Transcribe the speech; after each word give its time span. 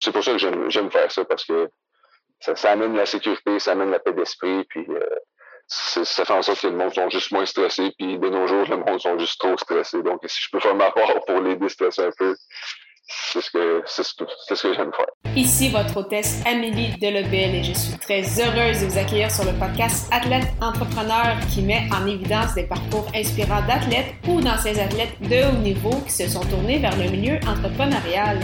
c'est 0.00 0.12
pour 0.12 0.24
ça 0.24 0.32
que 0.32 0.38
j'aime 0.38 0.90
faire 0.90 1.10
ça, 1.10 1.24
parce 1.24 1.44
que 1.44 1.70
ça, 2.40 2.70
amène 2.70 2.96
la 2.96 3.06
sécurité, 3.06 3.58
ça 3.58 3.72
amène 3.72 3.90
la 3.90 3.98
paix 3.98 4.12
d'esprit, 4.12 4.64
puis 4.64 4.86
euh, 4.88 5.00
ça 5.66 6.24
fait 6.24 6.32
en 6.32 6.42
sorte 6.42 6.62
que 6.62 6.66
le 6.66 6.76
monde 6.76 6.94
sont 6.94 7.10
juste 7.10 7.32
moins 7.32 7.46
stressés, 7.46 7.92
puis 7.98 8.18
de 8.18 8.28
nos 8.28 8.46
jours, 8.46 8.66
le 8.68 8.78
monde 8.78 9.00
sont 9.00 9.18
juste 9.18 9.38
trop 9.38 9.56
stressés. 9.56 10.02
Donc, 10.02 10.20
si 10.26 10.42
je 10.42 10.48
peux 10.50 10.60
faire 10.60 10.74
ma 10.74 10.90
part 10.90 11.24
pour 11.26 11.40
les 11.40 11.56
déstresser 11.56 12.02
un 12.02 12.10
peu, 12.16 12.34
c'est 13.12 13.40
ce 13.40 13.50
que, 13.50 13.82
ce 13.86 14.62
que, 14.62 14.74
j'aime 14.74 14.92
faire. 14.92 15.34
Ici 15.36 15.68
votre 15.68 15.96
hôtesse 15.96 16.42
Amélie 16.46 16.96
Delebel 17.00 17.56
et 17.56 17.62
je 17.64 17.72
suis 17.72 17.98
très 17.98 18.22
heureuse 18.40 18.80
de 18.80 18.86
vous 18.86 18.98
accueillir 18.98 19.30
sur 19.30 19.44
le 19.44 19.58
podcast 19.58 20.08
Athlète 20.12 20.46
Entrepreneur 20.60 21.36
qui 21.52 21.62
met 21.62 21.88
en 21.92 22.06
évidence 22.06 22.54
des 22.54 22.64
parcours 22.64 23.06
inspirants 23.14 23.66
d'athlètes 23.66 24.14
ou 24.28 24.40
d'anciens 24.40 24.78
athlètes 24.78 25.20
de 25.20 25.48
haut 25.48 25.58
niveau 25.60 26.00
qui 26.06 26.12
se 26.12 26.28
sont 26.28 26.44
tournés 26.46 26.78
vers 26.78 26.96
le 26.96 27.10
milieu 27.10 27.36
entrepreneurial. 27.48 28.40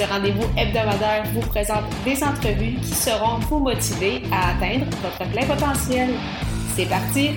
Ce 0.00 0.06
rendez-vous 0.06 0.46
hebdomadaire 0.56 1.24
vous 1.34 1.42
présente 1.42 1.84
des 2.06 2.24
entrevues 2.24 2.76
qui 2.80 2.94
seront 2.94 3.38
vous 3.50 3.58
motiver 3.58 4.22
à 4.32 4.52
atteindre 4.52 4.86
votre 5.02 5.30
plein 5.30 5.44
potentiel. 5.44 6.08
C'est 6.74 6.88
parti! 6.88 7.32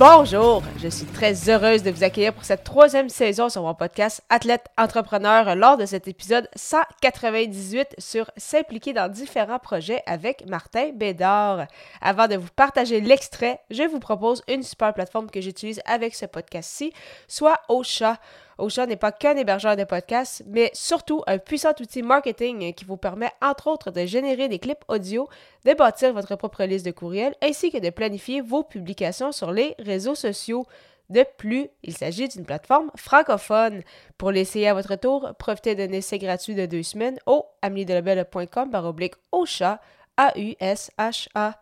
Bonjour, 0.00 0.62
je 0.78 0.88
suis 0.88 1.04
très 1.04 1.50
heureuse 1.50 1.82
de 1.82 1.90
vous 1.90 2.04
accueillir 2.04 2.32
pour 2.32 2.46
cette 2.46 2.64
troisième 2.64 3.10
saison 3.10 3.50
sur 3.50 3.64
mon 3.64 3.74
podcast 3.74 4.22
Athlète 4.30 4.64
Entrepreneur 4.78 5.54
lors 5.54 5.76
de 5.76 5.84
cet 5.84 6.08
épisode 6.08 6.48
198 6.56 7.96
sur 7.98 8.30
s'impliquer 8.38 8.94
dans 8.94 9.12
différents 9.12 9.58
projets 9.58 10.02
avec 10.06 10.46
Martin 10.46 10.92
Bédard. 10.94 11.66
Avant 12.00 12.28
de 12.28 12.36
vous 12.36 12.48
partager 12.56 13.02
l'extrait, 13.02 13.60
je 13.68 13.82
vous 13.82 14.00
propose 14.00 14.42
une 14.48 14.62
super 14.62 14.94
plateforme 14.94 15.30
que 15.30 15.42
j'utilise 15.42 15.82
avec 15.84 16.14
ce 16.14 16.24
podcast-ci, 16.24 16.94
soit 17.28 17.60
Ocha. 17.68 18.16
Ocha 18.60 18.86
n'est 18.86 18.96
pas 18.96 19.12
qu'un 19.12 19.36
hébergeur 19.36 19.76
de 19.76 19.84
podcasts, 19.84 20.42
mais 20.46 20.70
surtout 20.74 21.22
un 21.26 21.38
puissant 21.38 21.72
outil 21.80 22.02
marketing 22.02 22.72
qui 22.74 22.84
vous 22.84 22.96
permet 22.96 23.30
entre 23.42 23.68
autres 23.68 23.90
de 23.90 24.06
générer 24.06 24.48
des 24.48 24.58
clips 24.58 24.84
audio, 24.88 25.28
de 25.64 25.74
bâtir 25.74 26.12
votre 26.12 26.36
propre 26.36 26.64
liste 26.64 26.86
de 26.86 26.90
courriels 26.90 27.34
ainsi 27.42 27.70
que 27.70 27.78
de 27.78 27.90
planifier 27.90 28.40
vos 28.40 28.62
publications 28.62 29.32
sur 29.32 29.50
les 29.50 29.74
réseaux 29.78 30.14
sociaux. 30.14 30.66
De 31.08 31.24
plus, 31.38 31.68
il 31.82 31.96
s'agit 31.96 32.28
d'une 32.28 32.44
plateforme 32.44 32.90
francophone. 32.94 33.82
Pour 34.16 34.30
l'essayer 34.30 34.68
à 34.68 34.74
votre 34.74 34.94
tour, 34.94 35.32
profitez 35.38 35.74
d'un 35.74 35.90
essai 35.90 36.18
gratuit 36.18 36.54
de 36.54 36.66
deux 36.66 36.84
semaines 36.84 37.18
au 37.26 37.46
ameliedelabel.com 37.62 38.70
oblique 38.74 39.14
Ocha, 39.32 39.80
A-U-S-H-A. 40.16 41.60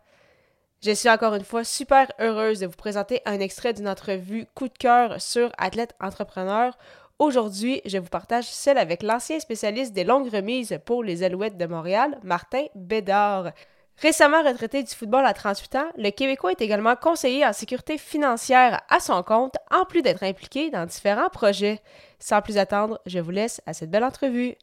Je 0.81 0.91
suis 0.91 1.09
encore 1.09 1.35
une 1.35 1.43
fois 1.43 1.65
super 1.65 2.09
heureuse 2.21 2.61
de 2.61 2.65
vous 2.65 2.71
présenter 2.71 3.21
un 3.25 3.41
extrait 3.41 3.73
d'une 3.73 3.89
entrevue 3.89 4.45
coup 4.55 4.69
de 4.69 4.77
cœur 4.77 5.21
sur 5.21 5.51
Athlète 5.57 5.93
Entrepreneur. 5.99 6.77
Aujourd'hui, 7.19 7.81
je 7.83 7.97
vous 7.97 8.07
partage 8.07 8.45
celle 8.45 8.77
avec 8.77 9.03
l'ancien 9.03 9.41
spécialiste 9.41 9.91
des 9.91 10.05
longues 10.05 10.33
remises 10.33 10.79
pour 10.85 11.03
les 11.03 11.23
Alouettes 11.23 11.57
de 11.57 11.65
Montréal, 11.65 12.17
Martin 12.23 12.63
Bédard. 12.75 13.51
Récemment 13.97 14.41
retraité 14.41 14.81
du 14.81 14.95
football 14.95 15.25
à 15.25 15.33
38 15.33 15.75
ans, 15.75 15.89
le 15.97 16.11
Québécois 16.11 16.51
est 16.51 16.61
également 16.61 16.95
conseiller 16.95 17.45
en 17.45 17.51
sécurité 17.51 17.97
financière 17.97 18.81
à 18.87 19.01
son 19.01 19.21
compte, 19.21 19.55
en 19.71 19.83
plus 19.83 20.01
d'être 20.01 20.23
impliqué 20.23 20.69
dans 20.69 20.85
différents 20.85 21.27
projets. 21.27 21.81
Sans 22.19 22.41
plus 22.41 22.57
attendre, 22.57 23.01
je 23.05 23.19
vous 23.19 23.31
laisse 23.31 23.61
à 23.65 23.73
cette 23.73 23.91
belle 23.91 24.05
entrevue. 24.05 24.55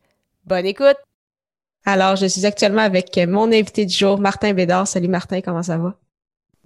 Bonne 0.47 0.65
écoute! 0.65 0.97
Alors, 1.85 2.17
je 2.17 2.25
suis 2.25 2.47
actuellement 2.47 2.81
avec 2.81 3.15
mon 3.29 3.53
invité 3.53 3.85
du 3.85 3.95
jour, 3.95 4.19
Martin 4.19 4.55
Bédard. 4.55 4.89
Salut 4.89 5.09
Martin, 5.09 5.43
comment 5.43 5.63
ça 5.63 5.77
va? 5.77 5.95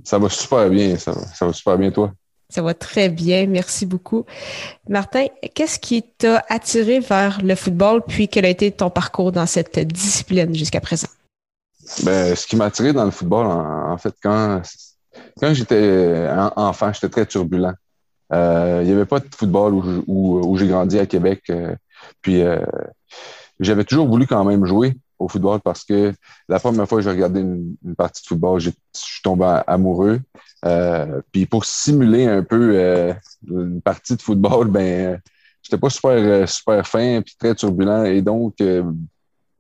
Ça 0.04 0.18
va 0.18 0.28
super 0.28 0.68
bien, 0.70 0.96
ça, 0.96 1.12
va 1.40 1.52
super 1.52 1.78
bien, 1.78 1.90
toi. 1.90 2.12
Ça 2.48 2.62
va 2.62 2.74
très 2.74 3.08
bien, 3.08 3.46
merci 3.46 3.86
beaucoup. 3.86 4.24
Martin, 4.88 5.26
qu'est-ce 5.54 5.78
qui 5.78 6.02
t'a 6.02 6.44
attiré 6.48 6.98
vers 7.00 7.40
le 7.42 7.54
football, 7.54 8.02
puis 8.06 8.28
quel 8.28 8.44
a 8.44 8.48
été 8.48 8.72
ton 8.72 8.90
parcours 8.90 9.30
dans 9.30 9.46
cette 9.46 9.78
discipline 9.78 10.54
jusqu'à 10.54 10.80
présent? 10.80 11.08
Ben, 12.02 12.34
ce 12.34 12.46
qui 12.46 12.56
m'a 12.56 12.66
attiré 12.66 12.92
dans 12.92 13.04
le 13.04 13.10
football, 13.10 13.46
en, 13.46 13.96
fait, 13.98 14.14
quand, 14.22 14.62
quand 15.40 15.54
j'étais 15.54 16.28
enfant, 16.56 16.92
j'étais 16.92 17.08
très 17.08 17.26
turbulent. 17.26 17.74
Euh, 18.32 18.80
il 18.82 18.86
n'y 18.86 18.92
avait 18.92 19.06
pas 19.06 19.20
de 19.20 19.26
football 19.34 19.74
où, 20.06 20.56
j'ai 20.56 20.68
grandi 20.68 20.98
à 20.98 21.06
Québec. 21.06 21.42
Euh, 21.50 21.74
puis 22.22 22.42
euh, 22.42 22.64
j'avais 23.58 23.84
toujours 23.84 24.06
voulu 24.06 24.26
quand 24.26 24.44
même 24.44 24.64
jouer 24.66 24.96
au 25.20 25.28
football 25.28 25.60
parce 25.60 25.84
que 25.84 26.12
la 26.48 26.58
première 26.58 26.88
fois 26.88 26.98
que 26.98 27.04
j'ai 27.04 27.10
regardé 27.10 27.40
une, 27.40 27.76
partie 27.96 28.22
de 28.22 28.26
football, 28.26 28.58
je 28.58 28.70
suis 28.92 29.22
tombé 29.22 29.60
amoureux. 29.66 30.20
Euh, 30.64 31.20
puis 31.30 31.46
pour 31.46 31.64
simuler 31.64 32.26
un 32.26 32.42
peu 32.42 32.72
euh, 32.74 33.12
une 33.46 33.80
partie 33.82 34.16
de 34.16 34.22
football, 34.22 34.68
ben 34.70 35.20
j'étais 35.62 35.78
pas 35.78 35.90
super 35.90 36.10
euh, 36.10 36.46
super 36.46 36.86
fin 36.86 37.20
puis 37.22 37.36
très 37.38 37.54
turbulent. 37.54 38.04
Et 38.04 38.22
donc 38.22 38.54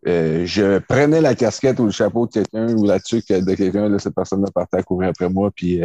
je 0.02 0.78
prenais 0.78 1.20
la 1.20 1.34
casquette 1.34 1.78
ou 1.78 1.84
le 1.84 1.90
chapeau 1.92 2.26
de 2.26 2.32
quelqu'un 2.32 2.74
ou 2.74 2.86
la 2.86 2.98
tuque 2.98 3.28
de 3.28 3.54
quelqu'un 3.54 3.98
cette 3.98 4.14
personne-là 4.14 4.48
partait 4.52 4.78
à 4.78 4.82
courir 4.82 5.10
après 5.10 5.28
moi 5.28 5.50
puis 5.54 5.82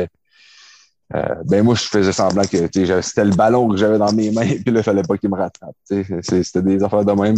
ben 1.43 1.63
moi 1.63 1.75
je 1.75 1.83
faisais 1.83 2.13
semblant 2.13 2.43
que 2.43 2.69
c'était 3.01 3.25
le 3.25 3.35
ballon 3.35 3.67
que 3.67 3.75
j'avais 3.75 3.97
dans 3.97 4.13
mes 4.13 4.31
mains 4.31 4.47
puis 4.65 4.73
là 4.73 4.79
il 4.79 4.83
fallait 4.83 5.03
pas 5.03 5.17
qu'il 5.17 5.29
me 5.29 5.35
rattrape 5.35 5.75
c'était 5.83 6.61
des 6.61 6.81
affaires 6.81 7.03
de 7.03 7.11
même 7.11 7.35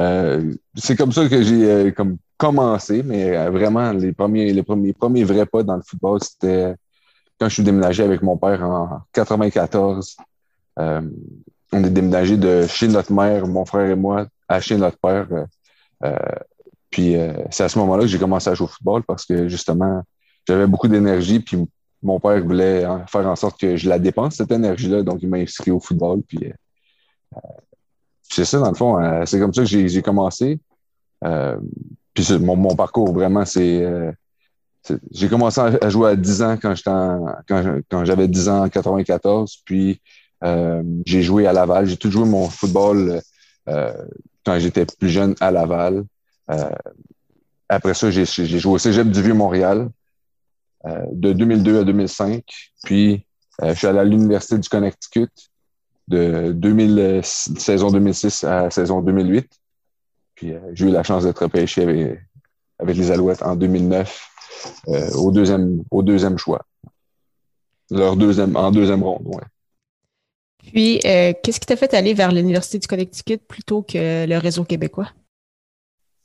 euh, 0.00 0.54
c'est 0.74 0.96
comme 0.96 1.12
ça 1.12 1.28
que 1.28 1.42
j'ai 1.42 1.70
euh, 1.70 1.90
comme 1.90 2.16
commencé, 2.38 3.02
mais 3.02 3.36
euh, 3.36 3.50
vraiment, 3.50 3.92
les 3.92 4.12
premiers, 4.12 4.52
les 4.52 4.62
premiers, 4.62 4.92
premiers 4.92 5.24
vrais 5.24 5.46
pas 5.46 5.62
dans 5.62 5.76
le 5.76 5.82
football, 5.82 6.20
c'était 6.22 6.74
quand 7.38 7.48
je 7.48 7.54
suis 7.54 7.62
déménagé 7.62 8.02
avec 8.02 8.22
mon 8.22 8.36
père 8.36 8.62
en 8.62 9.00
94. 9.12 10.16
on 10.76 11.84
est 11.84 11.90
déménagé 11.90 12.36
de 12.36 12.66
chez 12.66 12.88
notre 12.88 13.12
mère, 13.12 13.46
mon 13.46 13.64
frère 13.64 13.90
et 13.90 13.96
moi, 13.96 14.26
à 14.48 14.60
chez 14.60 14.76
notre 14.76 14.98
père. 14.98 15.28
puis 16.90 17.16
c'est 17.50 17.64
à 17.64 17.68
ce 17.68 17.78
moment-là 17.80 18.02
que 18.02 18.08
j'ai 18.08 18.18
commencé 18.18 18.50
à 18.50 18.54
jouer 18.54 18.66
au 18.66 18.68
football 18.68 19.02
parce 19.02 19.24
que 19.26 19.48
justement, 19.48 20.02
j'avais 20.46 20.66
beaucoup 20.66 20.88
d'énergie, 20.88 21.40
puis 21.40 21.58
mon 22.02 22.20
père 22.20 22.42
voulait 22.44 22.86
faire 23.08 23.26
en 23.26 23.36
sorte 23.36 23.60
que 23.60 23.76
je 23.76 23.88
la 23.88 23.98
dépense, 23.98 24.36
cette 24.36 24.52
énergie-là, 24.52 25.02
donc 25.02 25.22
il 25.22 25.28
m'a 25.28 25.38
inscrit 25.38 25.70
au 25.70 25.80
football. 25.80 26.22
Puis 26.22 26.52
c'est 28.32 28.46
ça, 28.46 28.58
dans 28.58 28.70
le 28.70 28.74
fond, 28.74 28.98
euh, 28.98 29.24
c'est 29.26 29.38
comme 29.38 29.52
ça 29.52 29.62
que 29.62 29.68
j'ai 29.68 30.02
commencé. 30.02 30.58
Euh, 31.24 31.56
puis 32.14 32.26
mon, 32.38 32.74
parcours, 32.74 33.12
vraiment, 33.12 33.44
c'est. 33.44 33.82
Euh, 33.82 34.10
j'ai 35.12 35.28
commencé 35.28 35.60
à 35.60 35.88
jouer 35.90 36.10
à 36.10 36.16
10 36.16 36.42
ans 36.42 36.56
quand 36.60 36.74
j'étais 36.74 36.90
quand, 37.88 38.04
j'avais 38.04 38.26
10 38.26 38.48
ans 38.48 38.64
en 38.64 38.68
94. 38.68 39.58
Puis 39.64 40.00
j'ai 41.06 41.22
joué 41.22 41.46
à 41.46 41.52
Laval. 41.52 41.86
J'ai 41.86 41.96
tout 41.96 42.10
joué 42.10 42.24
mon 42.24 42.48
football 42.48 43.20
quand 43.66 44.58
j'étais 44.58 44.84
plus 44.86 45.08
jeune 45.08 45.36
à 45.40 45.52
Laval. 45.52 46.02
après 47.68 47.94
ça, 47.94 48.10
j'ai 48.10 48.24
joué 48.24 48.72
au 48.72 48.78
Cégep 48.78 49.08
du 49.08 49.22
Vieux-Montréal 49.22 49.88
de 51.12 51.32
2002 51.32 51.80
à 51.80 51.84
2005. 51.84 52.42
Puis 52.82 53.24
je 53.62 53.74
suis 53.74 53.86
allé 53.86 54.00
à 54.00 54.04
l'Université 54.04 54.58
du 54.58 54.68
Connecticut 54.68 55.30
de 56.08 56.52
2000, 56.52 57.20
saison 57.22 57.90
2006 57.90 58.44
à 58.44 58.70
saison 58.70 59.00
2008. 59.00 59.48
Puis 60.34 60.52
euh, 60.52 60.58
j'ai 60.72 60.86
eu 60.86 60.90
la 60.90 61.02
chance 61.02 61.24
d'être 61.24 61.42
repêché 61.42 61.82
avec, 61.82 62.18
avec, 62.78 62.96
les 62.96 63.10
Alouettes 63.10 63.42
en 63.42 63.56
2009 63.56 64.28
euh, 64.88 65.10
au, 65.12 65.30
deuxième, 65.30 65.82
au 65.90 66.02
deuxième 66.02 66.38
choix. 66.38 66.64
Leur 67.90 68.16
deuxième, 68.16 68.56
en 68.56 68.70
deuxième 68.70 69.02
ronde, 69.02 69.26
ouais. 69.26 69.44
Puis, 70.64 71.00
euh, 71.04 71.32
qu'est-ce 71.42 71.58
qui 71.58 71.66
t'a 71.66 71.76
fait 71.76 71.92
aller 71.92 72.14
vers 72.14 72.30
l'Université 72.30 72.78
du 72.78 72.86
Connecticut 72.86 73.38
plutôt 73.38 73.82
que 73.82 74.26
le 74.26 74.38
réseau 74.38 74.64
québécois? 74.64 75.08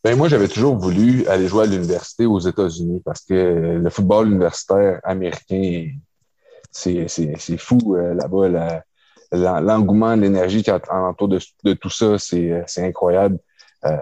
Ben 0.03 0.15
moi, 0.15 0.29
j'avais 0.29 0.47
toujours 0.47 0.77
voulu 0.77 1.27
aller 1.27 1.47
jouer 1.47 1.63
à 1.63 1.65
l'université 1.65 2.27
aux 2.27 2.39
États-Unis 2.39 3.01
parce 3.03 3.21
que 3.25 3.79
le 3.83 3.89
football 3.89 4.31
universitaire 4.31 5.01
américain, 5.03 5.91
c'est 6.71 7.57
fou 7.57 7.95
là-bas 7.95 8.83
l'engouement, 9.31 10.15
l'énergie 10.15 10.63
qui 10.63 10.69
est 10.69 10.81
autour 10.91 11.27
de, 11.27 11.73
tout 11.73 11.89
ça, 11.89 12.17
c'est 12.17 12.63
incroyable. 12.77 13.39
Euh, 13.85 13.97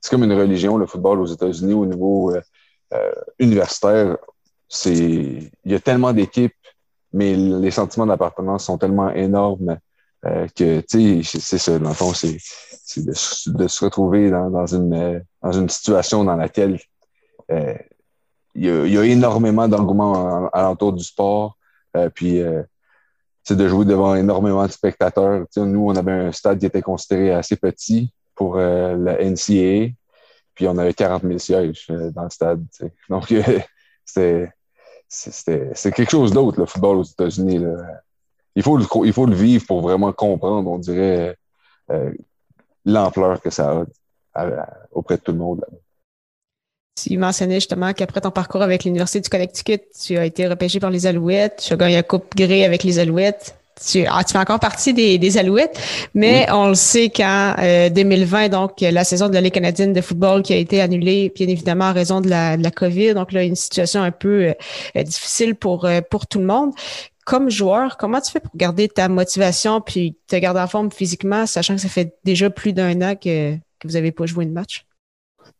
c'est 0.00 0.10
comme 0.10 0.24
une 0.24 0.32
religion, 0.32 0.76
le 0.76 0.86
football 0.86 1.20
aux 1.20 1.26
États-Unis 1.26 1.74
au 1.74 1.86
niveau 1.86 2.34
euh, 2.34 2.40
euh, 2.94 3.12
universitaire. 3.38 4.16
C'est, 4.68 4.94
il 4.94 5.50
y 5.72 5.74
a 5.74 5.80
tellement 5.80 6.12
d'équipes, 6.12 6.54
mais 7.12 7.34
les 7.34 7.70
sentiments 7.70 8.06
d'appartenance 8.06 8.64
sont 8.64 8.78
tellement 8.78 9.10
énormes 9.10 9.78
que, 10.54 10.80
tu 10.80 11.24
sais, 11.24 11.40
c'est 11.40 11.58
ça. 11.58 11.78
Dans 11.78 11.90
le 11.90 11.94
fond, 11.94 12.12
c'est 12.14 12.38
de, 13.04 13.12
de, 13.52 13.68
se 13.68 13.84
retrouver 13.84 14.30
dans, 14.30 14.50
dans, 14.50 14.66
une, 14.66 15.22
dans 15.42 15.52
une 15.52 15.68
situation 15.68 16.24
dans 16.24 16.36
laquelle 16.36 16.78
il 17.50 17.56
y, 18.54 18.70
a, 18.70 18.86
il, 18.86 18.92
y 18.92 18.98
a, 18.98 19.04
énormément 19.04 19.68
d'engouement 19.68 20.48
alentour 20.52 20.92
du 20.92 21.04
sport. 21.04 21.58
puis 22.14 22.38
c'est 22.38 22.66
de 23.50 23.68
jouer 23.68 23.84
devant 23.84 24.14
énormément 24.14 24.64
de 24.66 24.70
spectateurs. 24.70 25.46
nous, 25.56 25.86
on 25.88 25.96
avait 25.96 26.12
un 26.12 26.32
stade 26.32 26.58
qui 26.58 26.66
était 26.66 26.82
considéré 26.82 27.32
assez 27.32 27.56
petit 27.56 28.12
pour 28.34 28.56
euh, 28.56 28.96
la 28.96 29.22
NCAA, 29.22 29.94
puis 30.54 30.68
on 30.68 30.78
avait 30.78 30.94
40 30.94 31.22
000 31.22 31.38
sièges 31.38 31.86
euh, 31.90 32.10
dans 32.10 32.24
le 32.24 32.30
stade. 32.30 32.64
Donc, 33.08 33.32
euh, 33.32 33.60
c'était 34.06 34.52
c'est 35.08 35.92
quelque 35.92 36.10
chose 36.10 36.32
d'autre, 36.32 36.58
le 36.60 36.66
football 36.66 36.98
aux 36.98 37.02
États-Unis. 37.02 37.60
il, 38.54 38.62
faut 38.62 38.78
le, 38.78 38.86
il 39.04 39.12
faut 39.12 39.26
le 39.26 39.34
vivre 39.34 39.66
pour 39.66 39.82
vraiment 39.82 40.12
comprendre, 40.12 40.70
on 40.70 40.78
dirait, 40.78 41.36
l'ampleur 42.86 43.42
que 43.42 43.50
ça 43.50 43.84
a 44.34 44.66
auprès 44.90 45.18
de 45.18 45.22
tout 45.22 45.32
le 45.32 45.38
monde. 45.38 45.66
Tu 46.94 47.16
mentionnais 47.16 47.54
justement 47.54 47.94
qu'après 47.94 48.20
ton 48.20 48.30
parcours 48.30 48.62
avec 48.62 48.84
l'Université 48.84 49.20
du 49.20 49.28
Connecticut, 49.30 49.80
tu 49.98 50.18
as 50.18 50.26
été 50.26 50.46
repêché 50.46 50.78
par 50.78 50.90
les 50.90 51.06
Alouettes, 51.06 51.64
tu 51.66 51.72
as 51.72 51.76
gagné 51.76 51.94
la 51.94 52.02
Coupe 52.02 52.34
Grey 52.36 52.64
avec 52.64 52.84
les 52.84 52.98
Alouettes. 52.98 53.56
Tu, 53.84 54.04
ah, 54.06 54.22
tu 54.22 54.32
fais 54.32 54.38
encore 54.38 54.60
partie 54.60 54.92
des, 54.92 55.38
Alouettes, 55.38 55.80
mais 56.14 56.46
on 56.52 56.68
le 56.68 56.74
sait 56.74 57.08
qu'en 57.08 57.54
2020, 57.90 58.50
donc 58.50 58.80
la 58.82 59.02
saison 59.02 59.28
de 59.28 59.34
la 59.34 59.40
Ligue 59.40 59.54
canadienne 59.54 59.94
de 59.94 60.00
football 60.02 60.42
qui 60.42 60.52
a 60.52 60.56
été 60.56 60.82
annulée, 60.82 61.32
bien 61.34 61.48
évidemment 61.48 61.86
en 61.86 61.92
raison 61.94 62.20
de 62.20 62.28
la, 62.28 62.58
de 62.58 62.62
la 62.62 62.70
COVID, 62.70 63.14
donc 63.14 63.32
là 63.32 63.42
une 63.42 63.56
situation 63.56 64.02
un 64.02 64.10
peu 64.10 64.52
euh, 64.96 65.02
difficile 65.02 65.54
pour 65.54 65.86
euh, 65.86 66.00
pour 66.02 66.26
tout 66.26 66.38
le 66.38 66.44
monde. 66.44 66.72
Comme 67.24 67.50
joueur, 67.50 67.96
comment 67.96 68.20
tu 68.20 68.30
fais 68.30 68.40
pour 68.40 68.54
garder 68.54 68.88
ta 68.88 69.08
motivation 69.08 69.80
puis 69.80 70.16
te 70.28 70.36
garder 70.36 70.60
en 70.60 70.68
forme 70.68 70.92
physiquement, 70.92 71.46
sachant 71.46 71.74
que 71.74 71.80
ça 71.80 71.88
fait 71.88 72.14
déjà 72.24 72.50
plus 72.50 72.74
d'un 72.74 73.00
an 73.00 73.14
que, 73.16 73.54
que 73.54 73.88
vous 73.88 73.94
n'avez 73.94 74.12
pas 74.12 74.26
joué 74.26 74.44
de 74.44 74.52
match? 74.52 74.84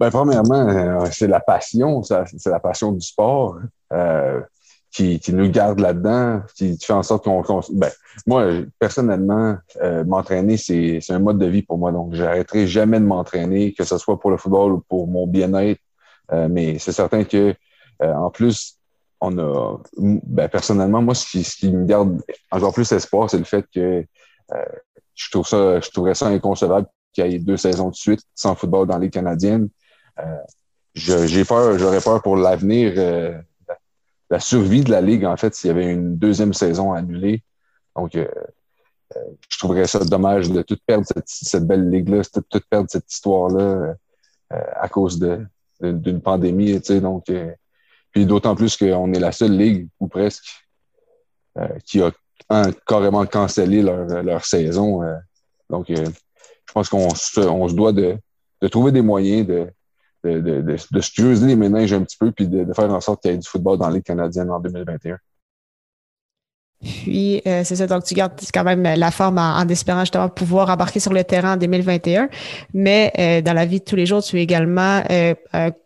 Ben, 0.01 0.11
premièrement, 0.11 0.69
euh, 0.69 1.07
c'est 1.13 1.29
la 1.29 1.41
passion, 1.41 2.03
c'est 2.03 2.47
la 2.47 2.61
passion 2.61 2.93
du 2.93 3.01
sport 3.01 3.59
euh, 3.93 4.41
qui, 4.91 5.21
qui, 5.21 5.33
nous 5.33 5.49
garde 5.51 5.81
là-dedans, 5.81 6.43
qui, 6.55 6.77
fait 6.77 6.93
en 6.93 7.03
sorte 7.03 7.25
qu'on. 7.25 7.43
ben, 7.73 7.91
moi, 8.27 8.49
personnellement, 8.79 9.57
euh, 9.83 10.05
m'entraîner, 10.05 10.57
c'est 10.57 11.01
un 11.11 11.19
mode 11.19 11.39
de 11.39 11.47
vie 11.47 11.63
pour 11.63 11.79
moi. 11.79 11.93
Donc, 11.93 12.15
j'arrêterai 12.15 12.67
jamais 12.67 13.01
de 13.01 13.05
m'entraîner, 13.05 13.75
que 13.75 13.85
ce 13.85 13.99
soit 13.99 14.19
pour 14.19 14.31
le 14.31 14.37
football 14.37 14.73
ou 14.73 14.81
pour 14.81 15.07
mon 15.07 15.27
bien-être. 15.27 15.81
mais 16.51 16.79
c'est 16.79 16.93
certain 16.93 17.25
que, 17.25 17.55
en 18.01 18.31
plus, 18.31 18.79
on 19.21 19.39
a. 19.39 19.79
Ben, 19.99 20.49
personnellement, 20.49 21.01
moi, 21.01 21.15
ce 21.15 21.27
qui, 21.27 21.45
ce 21.45 21.57
qui 21.57 21.71
me 21.71 21.85
garde 21.87 22.21
encore 22.51 22.75
plus 22.75 22.91
espoir, 22.93 23.31
c'est 23.31 23.39
le 23.39 23.45
fait 23.45 23.65
que 23.73 24.05
je 25.15 25.31
trouve 25.31 25.47
ça, 25.47 25.81
je 25.81 25.91
trouverais 25.91 26.15
ça 26.15 26.27
inconcevable 26.27 26.89
qu'il 27.13 27.27
y 27.27 27.35
ait 27.35 27.39
deux 27.39 27.57
saisons 27.57 27.91
de 27.91 27.95
suite 27.95 28.23
sans 28.35 28.55
football 28.55 28.87
dans 28.87 28.99
les 28.99 29.11
canadiennes. 29.11 29.69
Euh, 30.19 30.37
j'ai 30.95 31.45
peur, 31.45 31.79
j'aurais 31.79 32.01
peur 32.01 32.23
pour 32.23 32.37
l'avenir, 32.37 32.95
euh, 32.97 33.39
la 34.31 34.41
survie 34.41 34.83
de 34.83 34.91
la 34.91 35.01
Ligue, 35.01 35.25
en 35.25 35.37
fait, 35.37 35.55
s'il 35.55 35.69
y 35.69 35.71
avait 35.71 35.91
une 35.91 36.17
deuxième 36.17 36.53
saison 36.53 36.93
annulée. 36.93 37.43
Donc, 37.97 38.15
euh, 38.15 38.27
je 39.49 39.59
trouverais 39.59 39.87
ça 39.87 40.01
dommage 40.01 40.51
de 40.51 40.63
tout 40.63 40.79
perdre 40.87 41.07
cette, 41.27 41.67
belle 41.67 41.91
ligue-là, 41.91 42.23
de 42.35 42.41
tout 42.49 42.61
perdre 42.71 42.89
cette 42.91 43.11
histoire-là 43.13 43.95
à 44.51 44.89
cause 44.89 45.19
d'une 45.81 46.21
pandémie, 46.21 46.79
tu 46.81 46.87
sais, 46.87 47.01
donc 47.01 47.31
puis 48.11 48.27
d'autant 48.27 48.55
plus 48.55 48.77
qu'on 48.77 49.13
est 49.13 49.19
la 49.19 49.33
seule 49.33 49.57
ligue, 49.57 49.89
ou 50.01 50.09
presque, 50.09 50.65
qui 51.85 52.03
a 52.03 52.11
carrément 52.87 53.27
cancellé 53.27 53.83
leur, 53.83 54.45
saison. 54.47 55.03
donc, 55.69 55.91
je 56.67 56.73
pense 56.73 56.89
qu'on 56.89 57.15
se 57.15 57.75
doit 57.75 57.93
de, 57.93 58.19
trouver 58.71 58.93
des 58.93 59.03
moyens 59.03 59.47
de, 59.47 59.67
de, 60.25 60.41
de, 60.41 60.77
de, 60.91 61.01
se 61.01 61.11
creuser 61.13 61.47
les 61.47 61.57
méninges 61.57 61.93
un 61.93 62.03
petit 62.03 62.17
peu 62.17 62.31
puis 62.31 62.47
de, 62.47 62.73
faire 62.73 62.91
en 62.91 63.01
sorte 63.01 63.23
qu'il 63.23 63.31
y 63.31 63.35
ait 63.35 63.39
du 63.39 63.49
football 63.49 63.79
dans 63.79 63.91
les 63.91 64.03
canadiennes 64.03 64.51
en 64.51 64.61
2021. 64.61 65.19
Puis, 66.83 67.41
euh, 67.47 67.63
c'est 67.65 67.77
ça, 67.77 67.87
donc 67.87 68.05
tu 68.05 68.15
gardes 68.15 68.33
quand 68.53 68.65
même 68.65 68.83
la 68.83 69.11
forme 69.13 69.39
en, 69.39 69.67
espérant 69.69 70.01
justement 70.01 70.29
pouvoir 70.29 70.69
embarquer 70.69 70.99
sur 70.99 71.13
le 71.13 71.23
terrain 71.23 71.55
en 71.55 71.57
2021. 71.57 72.29
Mais 72.75 73.13
euh, 73.19 73.41
dans 73.41 73.53
la 73.53 73.67
vie 73.67 73.79
de 73.79 73.85
tous 73.85 73.95
les 73.95 74.05
jours, 74.05 74.23
tu 74.23 74.39
es 74.39 74.43
également 74.43 75.03
euh, 75.11 75.35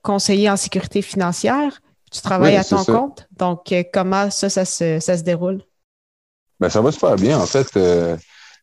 conseiller 0.02 0.48
en 0.48 0.56
sécurité 0.56 1.02
financière. 1.02 1.82
Tu 2.10 2.22
travailles 2.22 2.56
à 2.56 2.64
ton 2.64 2.82
compte. 2.82 3.28
Donc, 3.36 3.74
comment 3.92 4.30
ça, 4.30 4.48
ça 4.48 4.64
se, 4.64 4.98
ça 5.00 5.18
se 5.18 5.22
déroule? 5.22 5.60
Ben, 6.60 6.70
ça 6.70 6.80
va 6.80 6.90
super 6.90 7.16
bien. 7.16 7.38
En 7.38 7.46
fait, 7.46 7.66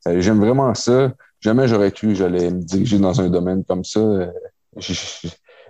j'aime 0.07 0.39
vraiment 0.39 0.73
ça. 0.73 1.11
Jamais 1.43 1.67
j'aurais 1.67 1.91
cru 1.91 2.09
que 2.09 2.15
j'allais 2.15 2.49
me 2.49 2.61
diriger 2.61 2.99
dans 2.99 3.19
un 3.19 3.29
domaine 3.29 3.63
comme 3.65 3.83
ça 3.83 3.99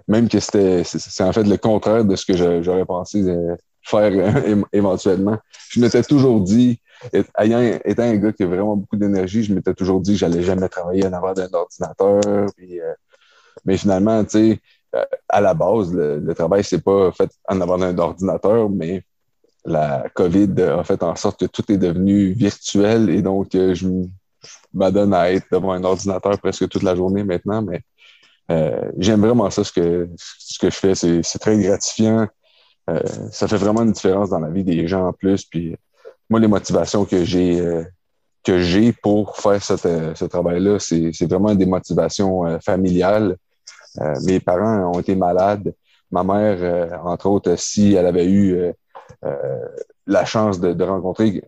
même 0.08 0.28
que 0.28 0.40
c'était 0.40 0.84
c'est 0.84 1.24
en 1.24 1.32
fait 1.32 1.44
le 1.44 1.58
contraire 1.58 2.06
de 2.06 2.16
ce 2.16 2.26
que 2.26 2.62
j'aurais 2.62 2.86
pensé 2.86 3.24
faire 3.82 4.12
éventuellement. 4.74 5.38
Je 5.70 5.80
m'étais 5.80 6.04
toujours 6.04 6.42
dit, 6.42 6.80
ayant 7.38 7.80
étant 7.86 8.04
un 8.04 8.18
gars 8.18 8.34
qui 8.34 8.44
a 8.44 8.48
vraiment 8.48 8.76
beaucoup 8.76 8.96
d'énergie, 8.96 9.44
je 9.44 9.54
m'étais 9.54 9.74
toujours 9.74 10.02
dit 10.02 10.14
que 10.14 10.20
j'allais 10.20 10.44
jamais 10.44 10.70
travailler 10.70 11.06
en 11.06 11.14
avant 11.14 11.34
d'un 11.34 11.50
ordinateur. 11.54 12.22
Euh, 12.28 12.48
mais 13.66 13.78
finalement, 13.78 14.24
tu 14.24 14.30
sais, 14.30 14.60
euh, 14.96 15.06
à 15.30 15.42
la 15.42 15.54
base, 15.54 15.94
le, 15.94 16.34
travail, 16.34 16.64
c'est 16.64 16.84
pas 16.84 17.12
fait 17.12 17.30
en 17.48 17.62
avant 17.62 17.78
d'un 17.78 17.98
ordinateur, 17.98 18.70
mais 18.70 19.04
la 19.66 20.06
COVID 20.14 20.62
a 20.62 20.84
fait 20.84 21.02
en 21.04 21.16
sorte 21.16 21.40
que 21.40 21.46
tout 21.46 21.72
est 21.72 21.78
devenu 21.78 22.32
virtuel 22.32 23.10
et 23.10 23.22
donc 23.22 23.56
euh, 23.56 23.74
je 23.74 23.88
m'adonne 24.74 25.14
à 25.14 25.32
être 25.32 25.46
devant 25.52 25.72
un 25.72 25.84
ordinateur 25.84 26.38
presque 26.40 26.68
toute 26.70 26.84
la 26.84 26.96
journée 26.96 27.24
maintenant, 27.24 27.62
mais 27.62 27.82
euh, 28.52 28.92
j'aime 28.98 29.22
vraiment 29.22 29.50
ça, 29.50 29.64
ce 29.64 29.72
que, 29.72 30.10
ce 30.18 30.60
que 30.60 30.70
je 30.70 30.76
fais. 30.76 30.96
C'est 30.96 31.40
très 31.40 31.58
gratifiant. 31.58 32.28
Euh, 32.90 33.00
ça 33.32 33.48
fait 33.48 33.58
vraiment 33.58 33.84
une 33.84 33.94
différence 33.94 34.30
dans 34.30 34.40
la 34.40 34.50
vie 34.50 34.64
des 34.64 34.88
gens 34.88 35.08
en 35.08 35.14
plus. 35.14 35.46
Puis 35.46 35.76
moi, 36.30 36.40
les 36.40 36.48
motivations 36.48 37.06
que 37.06 37.24
j'ai 37.24 37.60
euh, 37.60 37.84
que 38.44 38.60
j'ai 38.60 38.92
pour 38.92 39.38
faire 39.38 39.64
ce 39.64 40.26
travail-là, 40.26 40.78
c'est 40.78 41.26
vraiment 41.26 41.56
des 41.56 41.66
motivations 41.66 42.60
familiales. 42.60 43.38
mes 44.26 44.42
parents 44.42 44.94
ont 44.94 45.00
été 45.00 45.16
malades. 45.16 45.74
Ma 46.12 46.26
mère, 46.26 47.00
entre 47.06 47.28
autres, 47.28 47.56
si 47.56 47.94
elle 47.94 48.06
avait 48.06 48.30
eu 48.30 48.74
la 50.06 50.26
chance 50.26 50.60
de, 50.60 50.84
rencontrer 50.84 51.42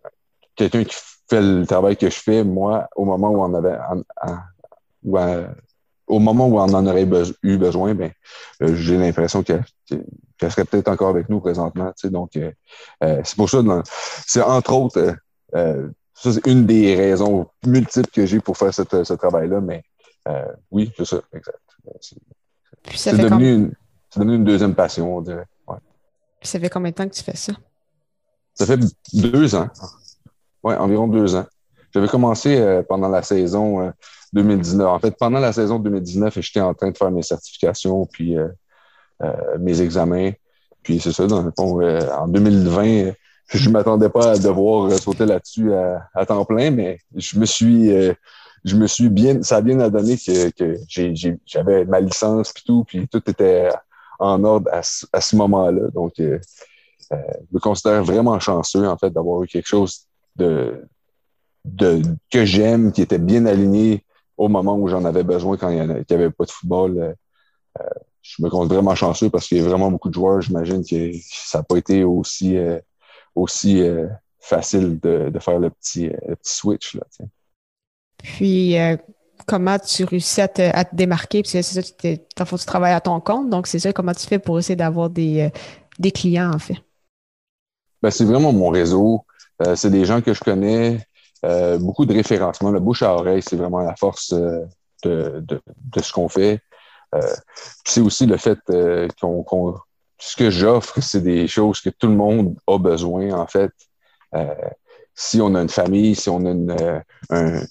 quelqu'un 0.55 0.85
qui 0.85 0.95
fait 1.29 1.41
le 1.41 1.65
travail 1.65 1.97
que 1.97 2.09
je 2.09 2.19
fais, 2.19 2.43
moi, 2.43 2.87
au 2.95 3.05
moment 3.05 3.29
où 3.29 3.41
on 3.41 3.53
avait 3.53 3.77
où, 5.03 5.17
au 6.07 6.19
moment 6.19 6.47
où 6.47 6.59
on 6.59 6.73
en 6.73 6.87
aurait 6.87 7.07
eu 7.43 7.57
besoin, 7.57 7.93
ben, 7.95 8.11
euh, 8.61 8.75
j'ai 8.75 8.97
l'impression 8.97 9.43
qu'elle 9.43 9.63
serait 10.39 10.65
peut-être 10.65 10.87
encore 10.87 11.09
avec 11.09 11.29
nous 11.29 11.39
présentement. 11.39 11.91
Donc, 12.05 12.35
euh, 12.35 12.51
euh, 13.03 13.21
c'est 13.23 13.35
pour 13.35 13.49
ça, 13.49 13.61
c'est 14.27 14.41
entre 14.41 14.73
autres, 14.73 15.15
ça, 15.53 16.31
c'est 16.31 16.47
une 16.47 16.65
des 16.65 16.95
raisons 16.95 17.47
multiples 17.65 18.09
que 18.11 18.25
j'ai 18.25 18.39
pour 18.39 18.57
faire 18.57 18.73
ce 18.73 19.13
travail-là, 19.13 19.61
mais 19.61 19.83
oui, 20.71 20.91
c'est 20.97 21.05
ça, 21.05 21.21
exact. 21.33 21.59
C'est 22.93 23.17
devenu, 23.17 23.53
une, 23.53 23.73
devenu 24.15 24.35
une 24.35 24.43
deuxième 24.43 24.75
passion, 24.75 25.17
on 25.17 25.21
dirait. 25.21 25.45
Ouais. 25.67 25.77
ça 26.41 26.59
fait 26.59 26.69
combien 26.69 26.91
de 26.91 26.95
temps 26.95 27.07
que 27.07 27.13
tu 27.13 27.23
fais 27.23 27.35
ça? 27.35 27.53
Ça 28.53 28.65
fait 28.65 28.79
deux 29.13 29.55
ans. 29.55 29.67
Oui, 30.65 30.75
environ 30.75 31.07
deux 31.07 31.35
ans. 31.35 31.45
J'avais 31.93 32.09
commencé 32.09 32.83
pendant 32.89 33.07
la 33.07 33.21
saison 33.21 33.93
2019. 34.35 34.87
En 34.87 34.99
fait, 34.99 35.15
pendant 35.17 35.39
la 35.39 35.53
saison 35.53 35.79
2019, 35.79 36.39
j'étais 36.41 36.59
en 36.59 36.73
train 36.73 36.91
de 36.91 36.97
faire 36.97 37.09
mes 37.09 37.23
certifications 37.23 38.05
puis 38.05 38.37
euh, 38.37 38.49
euh, 39.23 39.57
mes 39.59 39.81
examens. 39.81 40.31
Puis 40.83 40.99
c'est 40.99 41.13
ça, 41.13 41.25
dans 41.25 41.41
le 41.41 41.51
fond, 41.57 41.81
euh, 41.81 42.01
en 42.11 42.27
2020, 42.27 43.13
je 43.47 43.69
ne 43.69 43.73
m'attendais 43.73 44.09
pas 44.09 44.31
à 44.31 44.37
devoir 44.37 44.91
sauter 44.93 45.25
là-dessus 45.25 45.71
à, 45.73 46.25
temps 46.25 46.45
plein, 46.45 46.71
mais 46.71 46.99
je 47.15 47.39
me 47.39 47.45
suis 47.45 47.91
je 48.63 48.75
me 48.75 48.87
suis 48.87 49.09
bien, 49.09 49.43
ça 49.43 49.57
a 49.57 49.61
bien 49.61 49.77
donné 49.89 50.17
que, 50.17 50.49
que 50.49 51.35
j'avais 51.45 51.85
ma 51.85 51.99
licence 51.99 52.51
puis 52.51 52.63
tout, 52.65 52.83
puis 52.83 53.07
tout 53.07 53.21
était 53.29 53.69
en 54.17 54.43
ordre 54.43 54.71
à, 54.73 54.81
ce 54.81 55.35
moment-là. 55.35 55.89
Donc, 55.93 56.13
je 56.17 56.39
me 57.51 57.59
considère 57.59 58.03
vraiment 58.03 58.39
chanceux, 58.39 58.87
en 58.87 58.97
fait, 58.97 59.11
d'avoir 59.11 59.43
eu 59.43 59.47
quelque 59.47 59.67
chose 59.67 60.07
de, 60.35 60.87
de 61.65 62.01
que 62.31 62.45
j'aime, 62.45 62.91
qui 62.91 63.01
était 63.01 63.17
bien 63.17 63.45
aligné 63.45 64.03
au 64.37 64.47
moment 64.47 64.77
où 64.77 64.87
j'en 64.87 65.05
avais 65.05 65.23
besoin 65.23 65.57
quand 65.57 65.69
il 65.69 65.75
n'y 65.77 66.15
avait 66.15 66.31
pas 66.31 66.45
de 66.45 66.51
football. 66.51 66.97
Euh, 66.97 67.13
euh, 67.79 67.89
je 68.21 68.41
me 68.41 68.49
compte 68.49 68.69
vraiment 68.69 68.95
chanceux 68.95 69.29
parce 69.29 69.47
qu'il 69.47 69.59
y 69.59 69.61
a 69.61 69.63
vraiment 69.63 69.91
beaucoup 69.91 70.09
de 70.09 70.13
joueurs. 70.13 70.41
J'imagine 70.41 70.83
que 70.83 71.11
ça 71.21 71.59
n'a 71.59 71.63
pas 71.63 71.77
été 71.77 72.03
aussi, 72.03 72.57
euh, 72.57 72.79
aussi 73.35 73.83
facile 74.39 74.99
de, 74.99 75.31
faire 75.39 75.59
le 75.59 75.69
petit, 75.69 76.09
switch. 76.41 76.95
Là, 76.95 77.03
Puis, 78.17 78.75
comment 79.45 79.77
tu 79.77 80.05
réussis 80.05 80.41
à 80.41 80.47
te, 80.47 80.95
démarquer? 80.95 81.43
Parce 81.43 81.53
que 81.53 81.61
c'est 81.61 81.81
ça, 81.81 81.93
tu, 81.99 82.17
tu 82.17 82.65
travailles 82.65 82.93
à 82.93 83.01
ton 83.01 83.19
compte. 83.19 83.51
Donc, 83.51 83.67
c'est 83.67 83.77
ça, 83.77 83.93
comment 83.93 84.13
tu 84.13 84.25
fais 84.25 84.39
pour 84.39 84.57
essayer 84.57 84.75
d'avoir 84.75 85.11
des, 85.11 85.51
des 85.99 86.11
clients, 86.11 86.51
en 86.51 86.59
fait? 86.59 86.77
Ben, 88.01 88.09
c'est 88.09 88.25
vraiment 88.25 88.53
mon 88.53 88.69
réseau. 88.69 89.24
C'est 89.75 89.89
des 89.89 90.05
gens 90.05 90.21
que 90.21 90.33
je 90.33 90.41
connais. 90.41 90.99
Euh, 91.45 91.77
beaucoup 91.77 92.05
de 92.05 92.13
référencement. 92.13 92.71
Le 92.71 92.79
bouche 92.79 93.03
à 93.03 93.13
oreille, 93.13 93.41
c'est 93.41 93.55
vraiment 93.55 93.81
la 93.81 93.95
force 93.95 94.33
euh, 94.33 94.65
de, 95.03 95.43
de, 95.47 96.01
ce 96.01 96.11
qu'on 96.11 96.29
fait. 96.29 96.59
Euh, 97.13 97.21
c'est 97.85 98.01
aussi 98.01 98.25
le 98.25 98.37
fait 98.37 98.57
qu'on, 99.21 99.75
ce 100.17 100.35
que 100.35 100.49
j'offre, 100.49 100.99
c'est 101.01 101.21
des 101.21 101.47
choses 101.47 101.81
que 101.81 101.89
tout 101.89 102.07
le 102.07 102.15
monde 102.15 102.55
a 102.67 102.77
besoin, 102.79 103.31
en 103.31 103.47
fait. 103.47 103.71
si 105.13 105.39
on 105.39 105.53
a 105.55 105.61
une 105.61 105.69
famille, 105.69 106.15
si 106.15 106.29
on 106.29 106.45
a 106.45 106.49
une, 106.49 107.03
un, 107.29 107.61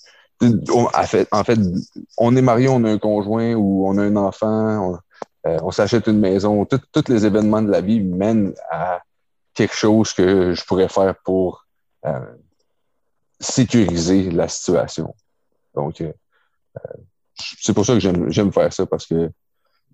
en 0.71 1.03
fait, 1.05 1.29
en 1.33 1.43
fait, 1.43 1.59
on 2.17 2.37
est 2.37 2.43
marié, 2.43 2.69
on 2.69 2.85
a 2.85 2.91
un 2.91 2.99
conjoint 2.99 3.55
ou 3.55 3.87
on 3.89 3.99
a 3.99 4.03
un 4.03 4.17
enfant, 4.17 5.01
on, 5.45 5.71
s'achète 5.71 6.07
une 6.07 6.21
maison. 6.21 6.65
Tous 6.65 7.09
les 7.09 7.27
événements 7.27 7.63
de 7.63 7.71
la 7.71 7.81
vie 7.81 8.01
mènent 8.01 8.55
à 8.71 9.03
quelque 9.53 9.75
chose 9.75 10.13
que 10.13 10.55
je 10.55 10.65
pourrais 10.65 10.89
faire 10.89 11.15
pour 11.25 11.64
sécuriser 13.41 14.31
la 14.31 14.49
situation. 14.49 15.15
Donc, 15.75 16.01
euh, 16.01 16.13
c'est 17.37 17.73
pour 17.73 17.85
ça 17.85 17.95
que 17.95 18.01
j'aime 18.01 18.53
faire 18.53 18.73
ça 18.73 18.87
parce 18.87 19.07
que 19.07 19.31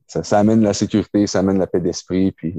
ça, 0.07 0.39
amène 0.39 0.63
la 0.63 0.75
sécurité, 0.75 1.27
ça 1.27 1.39
amène 1.39 1.59
la 1.59 1.67
paix 1.67 1.81
d'esprit, 1.81 2.33
puis 2.33 2.57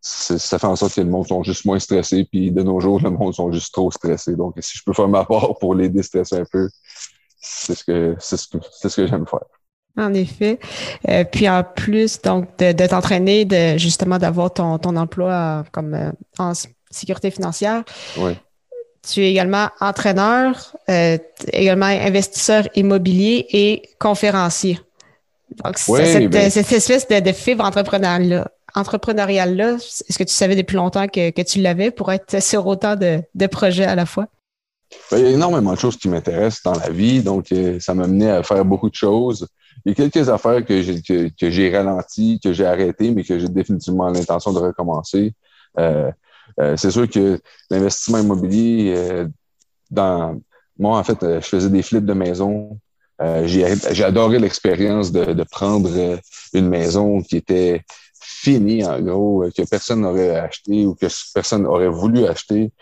ça 0.00 0.58
fait 0.58 0.66
en 0.66 0.76
sorte 0.76 0.94
que 0.94 1.00
le 1.00 1.08
monde 1.08 1.26
sont 1.26 1.42
juste 1.42 1.64
moins 1.64 1.78
stressés, 1.78 2.24
puis 2.30 2.50
de 2.52 2.62
nos 2.62 2.80
jours, 2.80 3.00
le 3.00 3.10
monde 3.10 3.34
sont 3.34 3.50
juste 3.50 3.72
trop 3.72 3.90
stressés. 3.90 4.36
Donc, 4.36 4.54
si 4.60 4.78
je 4.78 4.82
peux 4.84 4.92
faire 4.92 5.08
ma 5.08 5.24
part 5.24 5.58
pour 5.58 5.74
les 5.74 5.88
déstresser 5.88 6.36
un 6.36 6.44
peu, 6.44 6.68
c'est 7.40 7.74
ce 7.74 7.84
que 7.84 8.16
c'est 8.18 8.36
ce 8.36 8.48
que, 8.48 8.58
ce 8.62 8.88
que 8.88 9.06
j'aime 9.06 9.26
faire. 9.26 9.40
En 9.98 10.12
effet. 10.12 10.58
Euh, 11.08 11.24
puis 11.24 11.48
en 11.48 11.64
plus, 11.64 12.20
donc, 12.20 12.58
de, 12.58 12.86
t'entraîner, 12.86 13.46
de 13.46 13.78
justement 13.78 14.18
d'avoir 14.18 14.52
ton, 14.52 14.78
ton 14.78 14.94
emploi 14.94 15.64
comme 15.72 15.94
euh, 15.94 16.12
en 16.38 16.52
sécurité 16.90 17.30
financière. 17.30 17.82
Tu 19.06 19.20
es 19.20 19.30
également 19.30 19.68
entraîneur, 19.80 20.76
euh, 20.90 21.16
également 21.52 21.86
investisseur 21.86 22.68
immobilier 22.74 23.46
et 23.50 23.82
conférencier. 23.98 24.80
Donc, 25.64 25.78
cette, 25.78 26.28
ben 26.28 26.50
cette, 26.50 26.72
espèce 26.72 27.06
de, 27.06 27.20
de 27.20 27.32
fibre 27.32 27.64
entrepreneuriale-là, 27.64 29.74
est-ce 29.74 30.18
que 30.18 30.24
tu 30.24 30.34
savais 30.34 30.56
depuis 30.56 30.76
longtemps 30.76 31.06
que, 31.06 31.30
que 31.30 31.42
tu 31.42 31.60
l'avais 31.60 31.90
pour 31.90 32.12
être 32.12 32.42
sur 32.42 32.66
autant 32.66 32.96
de, 32.96 33.22
de 33.34 33.46
projets 33.46 33.84
à 33.84 33.94
la 33.94 34.06
fois? 34.06 34.26
Ben, 35.10 35.18
il 35.18 35.24
y 35.24 35.28
a 35.28 35.30
énormément 35.30 35.72
de 35.72 35.78
choses 35.78 35.96
qui 35.96 36.08
m'intéressent 36.08 36.62
dans 36.64 36.78
la 36.78 36.90
vie, 36.90 37.22
donc 37.22 37.46
ça 37.80 37.94
m'a 37.94 38.06
mené 38.06 38.30
à 38.30 38.42
faire 38.42 38.64
beaucoup 38.64 38.90
de 38.90 38.94
choses. 38.94 39.46
Il 39.84 39.90
y 39.90 39.92
a 39.92 39.94
quelques 39.94 40.28
affaires 40.28 40.64
que 40.64 40.82
j'ai 40.82 41.02
que, 41.02 41.28
que 41.28 41.50
j'ai 41.50 41.76
ralenti, 41.76 42.40
que 42.42 42.52
j'ai 42.52 42.66
arrêté, 42.66 43.10
mais 43.10 43.22
que 43.22 43.38
j'ai 43.38 43.48
définitivement 43.48 44.08
l'intention 44.08 44.52
de 44.52 44.58
recommencer. 44.58 45.34
Euh, 45.78 45.78
euh, 45.78 46.10
c'est 46.58 46.90
sûr 46.90 47.08
que 47.08 47.40
l'investissement 47.70 48.18
immobilier, 48.18 48.94
euh, 48.96 49.26
dans 49.90 50.40
moi, 50.78 50.98
en 50.98 51.04
fait, 51.04 51.18
je 51.22 51.46
faisais 51.46 51.70
des 51.70 51.82
flips 51.82 52.04
de 52.04 52.12
maison. 52.12 52.78
j'ai 53.44 54.04
adoré 54.04 54.38
l'expérience 54.38 55.10
de, 55.10 55.32
de, 55.32 55.42
prendre 55.44 55.90
une 56.52 56.68
maison 56.68 57.22
qui 57.22 57.36
était 57.36 57.82
finie, 58.20 58.84
en 58.84 59.00
gros, 59.00 59.44
que 59.56 59.62
personne 59.62 60.02
n'aurait 60.02 60.36
acheté 60.36 60.84
ou 60.84 60.94
que 60.94 61.06
personne 61.32 61.62
n'aurait 61.62 61.88
voulu 61.88 62.26
acheter 62.26 62.72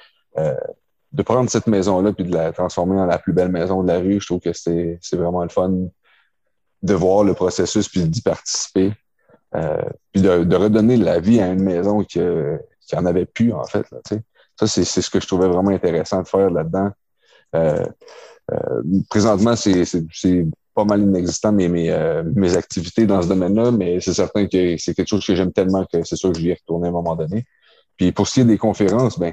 de 1.14 1.22
prendre 1.22 1.48
cette 1.48 1.68
maison-là 1.68 2.12
puis 2.12 2.24
de 2.24 2.32
la 2.32 2.52
transformer 2.52 3.00
en 3.00 3.06
la 3.06 3.18
plus 3.18 3.32
belle 3.32 3.50
maison 3.50 3.82
de 3.82 3.88
la 3.88 4.00
rue, 4.00 4.20
je 4.20 4.26
trouve 4.26 4.40
que 4.40 4.52
c'est 4.52 4.98
vraiment 5.12 5.44
le 5.44 5.48
fun 5.48 5.72
de 6.82 6.94
voir 6.94 7.22
le 7.22 7.34
processus 7.34 7.88
puis 7.88 8.02
d'y 8.02 8.20
participer. 8.20 8.92
Euh, 9.54 9.82
puis 10.12 10.20
de, 10.20 10.56
redonner 10.56 10.96
la 10.96 11.20
vie 11.20 11.40
à 11.40 11.46
une 11.46 11.62
maison 11.62 12.02
qui, 12.84 12.94
qui 12.94 12.96
en 12.96 13.06
avait 13.06 13.26
plus, 13.26 13.52
en 13.52 13.64
fait. 13.64 13.86
Là, 13.90 14.00
ça, 14.58 14.66
c'est 14.66 14.84
ce 14.84 15.10
que 15.10 15.20
je 15.20 15.26
trouvais 15.26 15.48
vraiment 15.48 15.70
intéressant 15.70 16.22
de 16.22 16.28
faire 16.28 16.50
là-dedans. 16.50 16.90
Euh, 17.56 17.84
euh, 18.52 18.82
présentement, 19.10 19.56
c'est 19.56 20.46
pas 20.74 20.84
mal 20.84 21.00
inexistant 21.00 21.52
mes, 21.52 21.68
mes, 21.68 22.22
mes 22.34 22.56
activités 22.56 23.06
dans 23.06 23.22
ce 23.22 23.28
domaine-là, 23.28 23.70
mais 23.70 24.00
c'est 24.00 24.14
certain 24.14 24.46
que 24.46 24.76
c'est 24.76 24.94
quelque 24.94 25.08
chose 25.08 25.24
que 25.24 25.34
j'aime 25.34 25.52
tellement 25.52 25.84
que 25.84 26.02
c'est 26.04 26.16
sûr 26.16 26.32
que 26.32 26.38
je 26.38 26.44
vais 26.44 26.50
y 26.50 26.54
retourner 26.54 26.86
à 26.86 26.90
un 26.90 26.92
moment 26.92 27.14
donné. 27.14 27.44
Puis 27.96 28.10
pour 28.12 28.26
ce 28.26 28.34
qui 28.34 28.40
est 28.40 28.44
des 28.44 28.58
conférences, 28.58 29.18
ben 29.18 29.32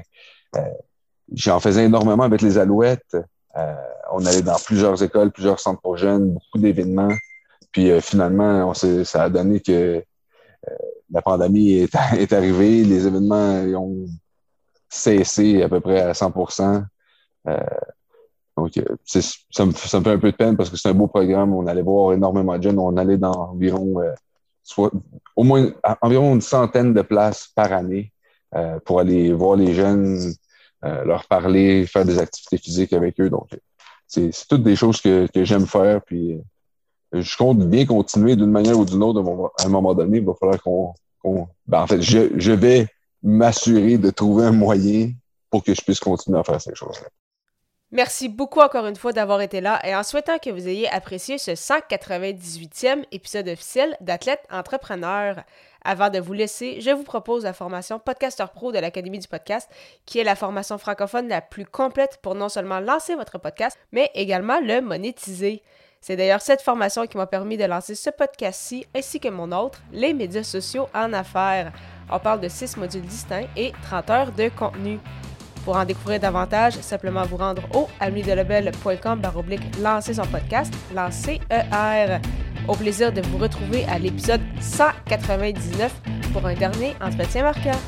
J'en 1.34 1.60
faisais 1.60 1.84
énormément 1.84 2.24
avec 2.24 2.42
les 2.42 2.58
Alouettes. 2.58 3.16
Euh, 3.56 3.74
on 4.12 4.24
allait 4.26 4.42
dans 4.42 4.58
plusieurs 4.58 5.02
écoles, 5.02 5.30
plusieurs 5.30 5.60
centres 5.60 5.80
pour 5.80 5.96
jeunes, 5.96 6.32
beaucoup 6.32 6.58
d'événements. 6.58 7.12
Puis 7.70 7.90
euh, 7.90 8.00
finalement, 8.00 8.70
on 8.70 8.74
ça 8.74 9.22
a 9.22 9.30
donné 9.30 9.60
que 9.60 10.02
euh, 10.68 10.74
la 11.12 11.22
pandémie 11.22 11.72
est, 11.72 11.94
est, 12.18 12.32
arrivée, 12.32 12.84
les 12.84 13.06
événements 13.06 13.62
ont 13.80 14.06
cessé 14.88 15.62
à 15.62 15.68
peu 15.68 15.80
près 15.80 16.00
à 16.00 16.12
100% 16.12 16.84
donc, 18.54 18.72
ça 19.06 19.64
me, 19.64 19.72
ça 19.72 19.98
me 19.98 20.04
fait 20.04 20.10
un 20.10 20.18
peu 20.18 20.30
de 20.30 20.36
peine 20.36 20.56
parce 20.56 20.68
que 20.68 20.76
c'est 20.76 20.90
un 20.90 20.94
beau 20.94 21.08
programme. 21.08 21.54
On 21.54 21.66
allait 21.66 21.82
voir 21.82 22.12
énormément 22.12 22.56
de 22.56 22.62
jeunes. 22.62 22.78
On 22.78 22.96
allait 22.98 23.16
dans 23.16 23.32
environ, 23.32 23.94
soit, 24.62 24.92
au 25.34 25.42
moins 25.42 25.72
environ 26.02 26.34
une 26.34 26.42
centaine 26.42 26.92
de 26.92 27.02
places 27.02 27.48
par 27.56 27.72
année 27.72 28.12
pour 28.84 29.00
aller 29.00 29.32
voir 29.32 29.56
les 29.56 29.72
jeunes 29.72 30.34
euh, 30.84 31.04
leur 31.04 31.26
parler, 31.26 31.86
faire 31.86 32.04
des 32.04 32.18
activités 32.18 32.58
physiques 32.58 32.92
avec 32.92 33.20
eux. 33.20 33.30
Donc, 33.30 33.48
c'est 34.08 34.32
toutes 34.48 34.64
des 34.64 34.74
choses 34.74 35.00
que, 35.00 35.28
que 35.32 35.44
j'aime 35.44 35.66
faire. 35.66 36.02
Puis, 36.02 36.32
euh, 36.32 36.38
je 37.12 37.36
compte 37.36 37.58
bien 37.58 37.84
continuer 37.84 38.36
d'une 38.36 38.50
manière 38.50 38.78
ou 38.78 38.84
d'une 38.84 39.02
autre. 39.02 39.52
À 39.58 39.66
un 39.66 39.68
moment 39.68 39.94
donné, 39.94 40.18
il 40.18 40.24
va 40.24 40.34
falloir 40.34 40.62
qu'on. 40.62 40.94
ben, 41.66 41.82
en 41.82 41.86
fait, 41.86 42.00
je, 42.00 42.30
je 42.36 42.52
vais 42.52 42.88
m'assurer 43.22 43.98
de 43.98 44.10
trouver 44.10 44.46
un 44.46 44.52
moyen 44.52 45.12
pour 45.50 45.62
que 45.62 45.74
je 45.74 45.80
puisse 45.82 46.00
continuer 46.00 46.38
à 46.38 46.44
faire 46.44 46.60
ces 46.60 46.74
choses-là. 46.74 47.08
Merci 47.94 48.30
beaucoup 48.30 48.60
encore 48.60 48.86
une 48.86 48.96
fois 48.96 49.12
d'avoir 49.12 49.42
été 49.42 49.60
là 49.60 49.78
et 49.86 49.94
en 49.94 50.02
souhaitant 50.02 50.38
que 50.38 50.48
vous 50.48 50.66
ayez 50.66 50.88
apprécié 50.88 51.36
ce 51.36 51.50
198e 51.50 53.04
épisode 53.12 53.48
officiel 53.48 53.94
d'Athlète 54.00 54.40
Entrepreneur. 54.50 55.44
Avant 55.84 56.08
de 56.08 56.18
vous 56.18 56.32
laisser, 56.32 56.80
je 56.80 56.90
vous 56.90 57.02
propose 57.02 57.44
la 57.44 57.52
formation 57.52 57.98
Podcaster 57.98 58.46
Pro 58.54 58.72
de 58.72 58.78
l'Académie 58.78 59.18
du 59.18 59.28
podcast, 59.28 59.68
qui 60.06 60.20
est 60.20 60.24
la 60.24 60.36
formation 60.36 60.78
francophone 60.78 61.28
la 61.28 61.42
plus 61.42 61.66
complète 61.66 62.18
pour 62.22 62.34
non 62.34 62.48
seulement 62.48 62.80
lancer 62.80 63.14
votre 63.14 63.36
podcast, 63.36 63.76
mais 63.92 64.10
également 64.14 64.58
le 64.60 64.80
monétiser. 64.80 65.62
C'est 66.02 66.16
d'ailleurs 66.16 66.42
cette 66.42 66.62
formation 66.62 67.06
qui 67.06 67.16
m'a 67.16 67.28
permis 67.28 67.56
de 67.56 67.62
lancer 67.62 67.94
ce 67.94 68.10
podcast-ci 68.10 68.84
ainsi 68.92 69.20
que 69.20 69.28
mon 69.28 69.52
autre, 69.52 69.80
les 69.92 70.12
médias 70.12 70.42
sociaux 70.42 70.88
en 70.92 71.12
affaires. 71.12 71.72
On 72.10 72.18
parle 72.18 72.40
de 72.40 72.48
6 72.48 72.76
modules 72.76 73.02
distincts 73.02 73.46
et 73.56 73.72
30 73.84 74.10
heures 74.10 74.32
de 74.32 74.48
contenu. 74.48 74.98
Pour 75.64 75.76
en 75.76 75.84
découvrir 75.84 76.18
davantage, 76.18 76.74
simplement 76.80 77.22
vous 77.22 77.36
rendre 77.36 77.62
au 77.72 77.86
baroblique 79.16 79.62
lancer 79.80 80.14
son 80.14 80.26
podcast, 80.26 80.74
lancer 80.92 81.40
ER. 81.48 82.18
Au 82.66 82.74
plaisir 82.74 83.12
de 83.12 83.20
vous 83.20 83.38
retrouver 83.38 83.84
à 83.84 84.00
l'épisode 84.00 84.40
199 84.60 85.92
pour 86.32 86.44
un 86.44 86.54
dernier 86.54 86.96
entretien 87.00 87.44
marquant. 87.44 87.78